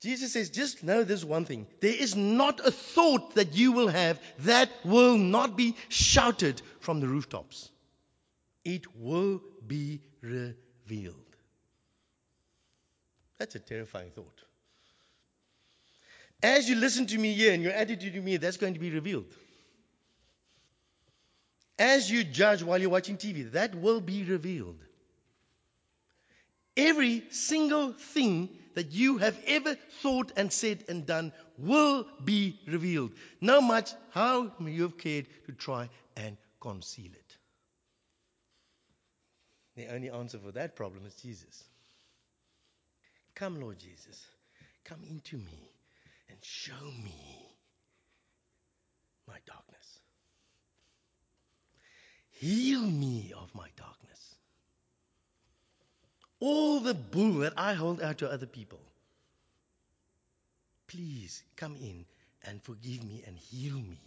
[0.00, 1.66] Jesus says, just know this one thing.
[1.80, 7.00] There is not a thought that you will have that will not be shouted from
[7.00, 7.70] the rooftops.
[8.64, 11.16] It will be revealed.
[13.38, 14.42] That's a terrifying thought.
[16.42, 18.90] As you listen to me here and your attitude to me, that's going to be
[18.90, 19.26] revealed.
[21.82, 24.78] As you judge while you're watching TV, that will be revealed.
[26.76, 33.10] Every single thing that you have ever thought and said and done will be revealed,
[33.40, 37.36] no matter how you have cared to try and conceal it.
[39.74, 41.64] The only answer for that problem is Jesus.
[43.34, 44.24] Come, Lord Jesus,
[44.84, 45.72] come into me
[46.28, 47.56] and show me
[49.26, 49.81] my darkness.
[52.42, 53.92] Heal me of my darkness
[56.42, 58.80] all the bull that I hold out to other people.
[60.88, 62.04] Please come in
[62.42, 64.00] and forgive me and heal me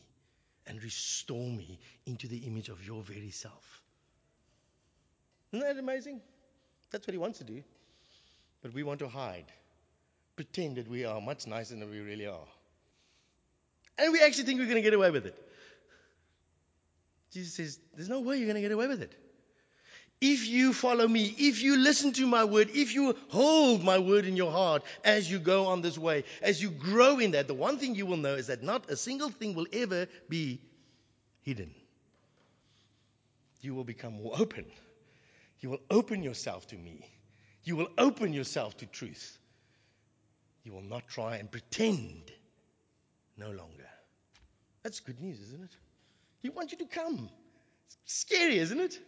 [0.68, 3.82] and restore me into the image of your very self.
[5.54, 6.20] Isn't that amazing?
[6.92, 7.64] That's what he wants to do.
[8.62, 9.46] But we want to hide,
[10.36, 12.48] pretend that we are much nicer than we really are.
[13.98, 15.42] And we actually think we're going to get away with it.
[17.36, 19.14] Jesus says, There's no way you're going to get away with it.
[20.22, 24.24] If you follow me, if you listen to my word, if you hold my word
[24.24, 27.54] in your heart as you go on this way, as you grow in that, the
[27.54, 30.62] one thing you will know is that not a single thing will ever be
[31.42, 31.76] hidden.
[33.60, 34.66] You will become more open.
[35.60, 37.06] You will open yourself to me.
[37.66, 39.38] You will open yourself to truth.
[40.64, 42.32] You will not try and pretend
[43.36, 43.90] no longer.
[44.84, 45.76] That's good news, isn't it?
[46.46, 47.28] He wants you to come.
[47.88, 49.00] It's scary, isn't it?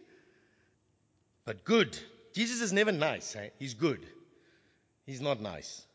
[1.44, 1.96] But good.
[2.34, 3.36] Jesus is never nice.
[3.36, 3.50] Eh?
[3.60, 4.04] He's good.
[5.06, 5.86] He's not nice.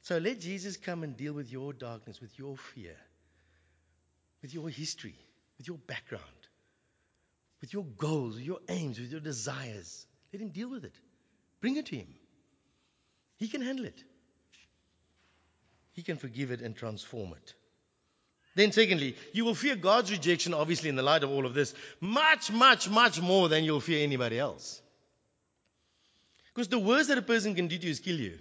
[0.00, 2.96] So let Jesus come and deal with your darkness, with your fear,
[4.40, 5.16] with your history,
[5.58, 6.24] with your background,
[7.60, 10.06] with your goals, with your aims, with your desires.
[10.32, 10.94] Let him deal with it.
[11.60, 12.08] Bring it to him.
[13.36, 14.02] He can handle it.
[15.92, 17.52] He can forgive it and transform it.
[18.58, 21.72] Then, secondly, you will fear God's rejection, obviously, in the light of all of this,
[22.00, 24.82] much, much, much more than you'll fear anybody else.
[26.52, 28.36] Because the worst that a person can do to you is kill you.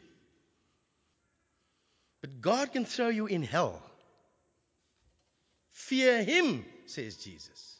[2.21, 3.79] But God can throw you in hell.
[5.73, 7.77] Fear Him, says Jesus.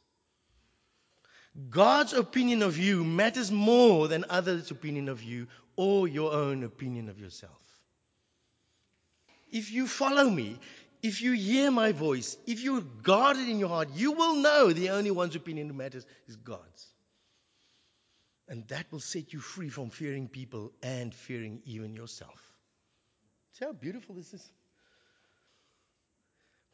[1.71, 7.09] God's opinion of you matters more than others' opinion of you or your own opinion
[7.09, 7.51] of yourself.
[9.49, 10.59] If you follow me,
[11.01, 14.71] if you hear my voice, if you guard it in your heart, you will know
[14.71, 16.87] the only one's opinion who matters is God's.
[18.49, 22.41] And that will set you free from fearing people and fearing even yourself.
[23.53, 24.51] See how beautiful this is?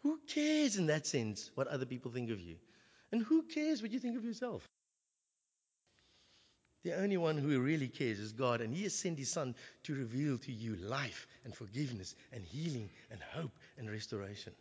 [0.04, 2.58] Who cares in that sense what other people think of you?
[3.12, 4.68] And who cares what you think of yourself?
[6.84, 9.96] The only one who really cares is God, and He has sent His Son to
[9.96, 14.54] reveal to you life and forgiveness and healing and hope and restoration.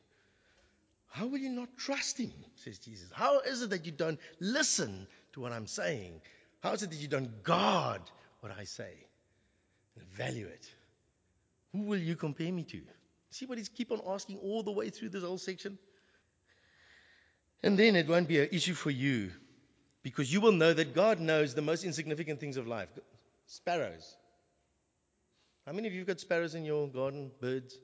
[1.08, 2.32] How will you not trust Him?
[2.56, 3.10] says Jesus.
[3.12, 6.20] How is it that you don't listen to what I'm saying?
[6.60, 8.02] How is it that you don't guard
[8.40, 8.94] what I say
[9.96, 10.70] and value it?
[11.72, 12.80] Who will you compare me to?
[13.30, 15.76] See what he's keep on asking all the way through this whole section?
[17.64, 19.32] And then it won't be an issue for you
[20.02, 22.88] because you will know that God knows the most insignificant things of life.
[23.46, 24.16] Sparrows.
[25.66, 27.30] How many of you have got sparrows in your garden?
[27.40, 27.76] Birds?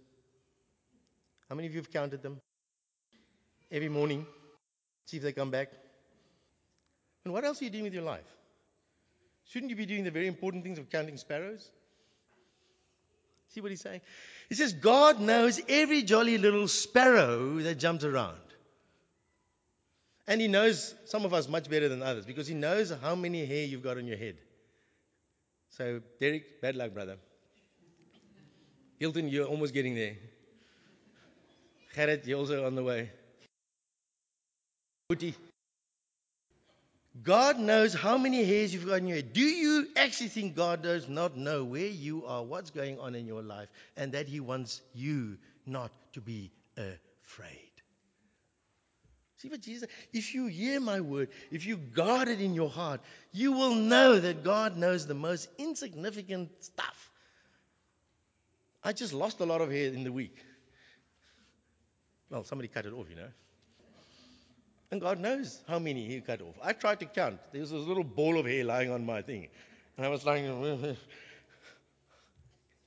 [1.48, 2.40] How many of you have counted them?
[3.70, 4.26] Every morning.
[5.06, 5.68] See if they come back.
[7.24, 8.26] And what else are you doing with your life?
[9.46, 11.70] Shouldn't you be doing the very important things of counting sparrows?
[13.50, 14.02] See what he's saying?
[14.48, 18.36] He says, God knows every jolly little sparrow that jumps around.
[20.28, 23.46] And he knows some of us much better than others because he knows how many
[23.46, 24.36] hair you've got on your head.
[25.70, 27.16] So, Derek, bad luck, brother.
[29.00, 30.16] Hilton, you're almost getting there.
[31.96, 33.10] Gerrit, you're also on the way.
[35.08, 35.34] Booty.
[37.22, 39.32] God knows how many hairs you've got in your head.
[39.32, 43.26] Do you actually think God does not know where you are, what's going on in
[43.26, 47.67] your life, and that He wants you not to be afraid?
[49.38, 53.00] See what Jesus If you hear my word, if you guard it in your heart,
[53.32, 57.10] you will know that God knows the most insignificant stuff.
[58.82, 60.36] I just lost a lot of hair in the week.
[62.30, 63.28] Well, somebody cut it off, you know.
[64.90, 66.56] And God knows how many He cut off.
[66.62, 67.38] I tried to count.
[67.52, 69.48] There was this little ball of hair lying on my thing.
[69.96, 70.42] And I was like,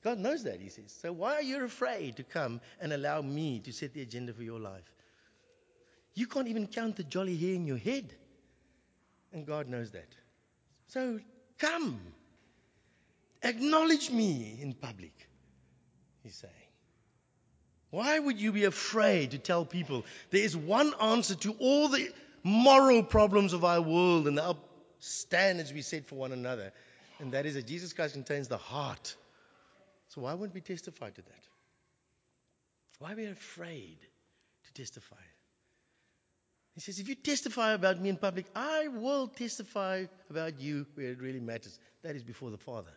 [0.04, 0.94] God knows that, He says.
[1.00, 4.42] So why are you afraid to come and allow me to set the agenda for
[4.42, 4.92] your life?
[6.14, 8.12] You can't even count the jolly hair in your head.
[9.32, 10.08] And God knows that.
[10.88, 11.20] So
[11.58, 12.00] come.
[13.42, 15.14] Acknowledge me in public,
[16.22, 16.52] He's saying.
[17.90, 22.08] Why would you be afraid to tell people there is one answer to all the
[22.42, 24.56] moral problems of our world and the
[24.98, 26.72] standards we set for one another?
[27.18, 29.14] And that is that Jesus Christ contains the heart.
[30.08, 31.48] So why wouldn't we testify to that?
[32.98, 33.98] Why are we afraid
[34.64, 35.16] to testify?
[36.74, 41.10] He says, if you testify about me in public, I will testify about you where
[41.10, 41.78] it really matters.
[42.02, 42.92] That is before the Father.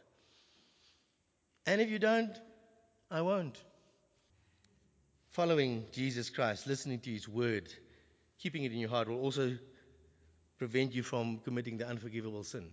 [1.65, 2.35] And if you don't,
[3.11, 3.57] I won't
[5.35, 7.67] following Jesus Christ, listening to his word,
[8.39, 9.57] keeping it in your heart will also
[10.57, 12.65] prevent you from committing the unforgivable sin,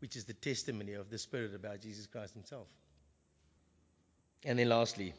[0.00, 2.66] which is the testimony of the Spirit about Jesus Christ himself.
[4.44, 5.14] And then lastly,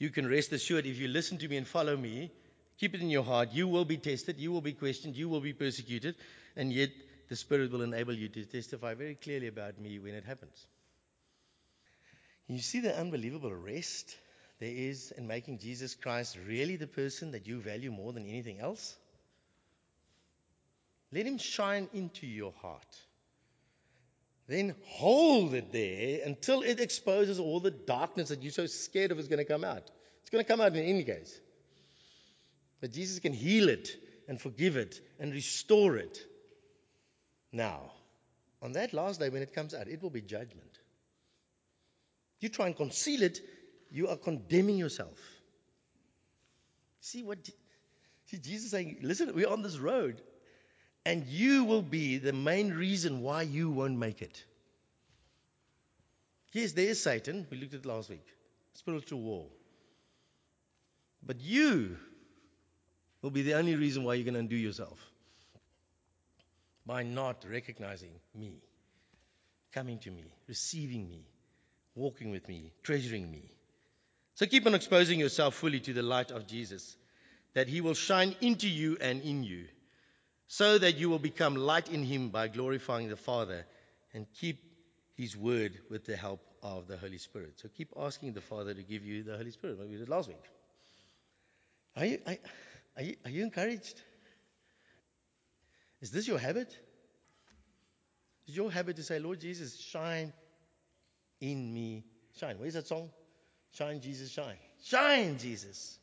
[0.00, 2.32] you can rest assured if you listen to me and follow me,
[2.78, 5.40] keep it in your heart, you will be tested, you will be questioned, you will
[5.40, 6.14] be persecuted,
[6.56, 6.90] and yet
[7.28, 10.66] the Spirit will enable you to testify very clearly about me when it happens.
[12.46, 14.16] You see the unbelievable rest
[14.58, 18.58] there is in making Jesus Christ really the person that you value more than anything
[18.58, 18.96] else?
[21.12, 22.96] Let him shine into your heart.
[24.46, 29.18] Then hold it there until it exposes all the darkness that you're so scared of
[29.18, 29.90] is going to come out.
[30.22, 31.38] It's going to come out in any case.
[32.80, 33.90] But Jesus can heal it
[34.28, 36.18] and forgive it and restore it.
[37.52, 37.92] Now,
[38.62, 40.78] on that last day when it comes out, it will be judgment.
[42.40, 43.40] You try and conceal it,
[43.90, 45.18] you are condemning yourself.
[47.00, 47.38] See what
[48.26, 50.20] see Jesus saying, listen, we're on this road,
[51.04, 54.44] and you will be the main reason why you won't make it.
[56.52, 57.46] Yes, there is Satan.
[57.50, 58.26] We looked at it last week.
[58.74, 59.46] Spiritual war.
[61.24, 61.96] But you
[63.22, 64.98] will be the only reason why you're going to undo yourself.
[66.86, 68.62] By not recognizing me,
[69.72, 71.26] coming to me, receiving me,
[71.94, 73.50] walking with me, treasuring me.
[74.34, 76.96] So keep on exposing yourself fully to the light of Jesus,
[77.54, 79.66] that he will shine into you and in you,
[80.46, 83.66] so that you will become light in him by glorifying the Father
[84.14, 84.62] and keep
[85.16, 87.54] His Word with the help of the Holy Spirit.
[87.56, 90.28] So keep asking the Father to give you the Holy Spirit, like we did last
[90.28, 90.42] week.
[92.00, 92.36] You, are,
[92.98, 94.02] are you, are you encouraged?
[96.00, 96.76] Is this your habit?
[98.48, 100.32] Is your habit to say, Lord Jesus, shine
[101.40, 102.04] in me?
[102.38, 102.56] Shine.
[102.58, 103.10] Where's that song?
[103.72, 104.56] Shine, Jesus, shine.
[104.84, 105.98] Shine, Jesus.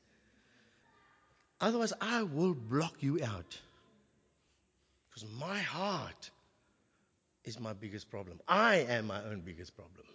[1.59, 3.59] Otherwise, I will block you out.
[5.09, 6.29] Because my heart
[7.43, 8.39] is my biggest problem.
[8.47, 10.05] I am my own biggest problem.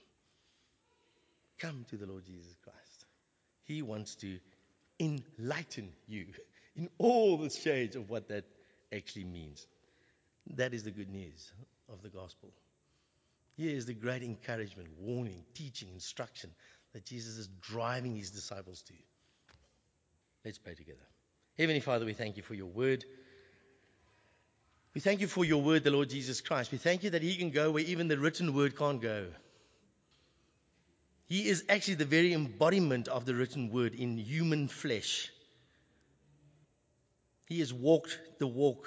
[1.58, 3.06] Come to the Lord Jesus Christ.
[3.64, 4.38] He wants to
[4.98, 6.26] enlighten you
[6.80, 8.44] in all the shades of what that
[8.90, 9.66] actually means.
[10.56, 11.52] That is the good news
[11.92, 12.50] of the gospel.
[13.58, 16.50] Here is the great encouragement, warning, teaching, instruction
[16.94, 18.94] that Jesus is driving his disciples to.
[20.42, 21.06] Let's pray together.
[21.58, 23.04] Heavenly Father, we thank you for your word.
[24.94, 26.72] We thank you for your word, the Lord Jesus Christ.
[26.72, 29.26] We thank you that he can go where even the written word can't go.
[31.26, 35.30] He is actually the very embodiment of the written word in human flesh.
[37.50, 38.86] He has walked the walk.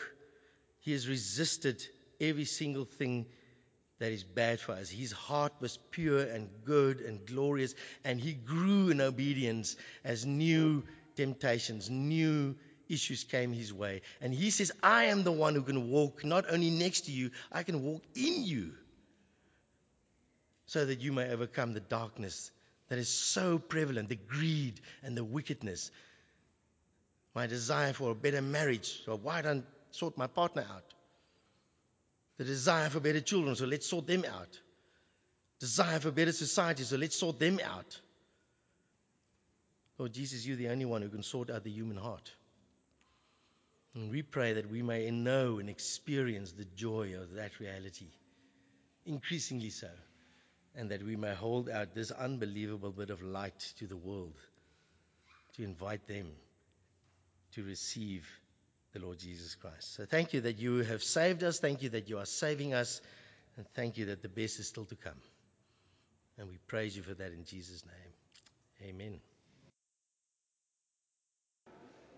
[0.80, 1.86] He has resisted
[2.22, 3.26] every single thing
[4.00, 4.90] that is bad for us.
[4.90, 10.86] His heart was pure and good and glorious, and he grew in obedience as new
[11.18, 12.56] temptations, new
[12.88, 14.02] issues came his way.
[14.22, 17.32] And he says, I am the one who can walk not only next to you,
[17.52, 18.72] I can walk in you
[20.68, 22.50] so that you may overcome the darkness
[22.88, 25.92] that is so prevalent the greed and the wickedness.
[27.34, 30.84] My desire for a better marriage, so why don't sort my partner out?
[32.38, 34.60] The desire for better children, so let's sort them out.
[35.60, 38.00] Desire for better society, so let's sort them out.
[39.98, 42.32] Lord Jesus, you're the only one who can sort out the human heart.
[43.96, 48.08] And we pray that we may know and experience the joy of that reality,
[49.06, 49.90] increasingly so
[50.76, 54.34] and that we may hold out this unbelievable bit of light to the world
[55.56, 56.28] to invite them
[57.56, 58.28] to receive
[58.94, 59.96] the Lord Jesus Christ.
[59.96, 61.60] So thank you that you have saved us.
[61.60, 63.02] Thank you that you are saving us.
[63.58, 65.20] And thank you that the best is still to come.
[66.38, 68.90] And we praise you for that in Jesus' name.
[68.90, 69.33] Amen.